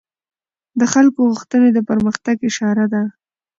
[0.79, 3.03] د خلکو غوښتنې د پرمختګ اشاره ده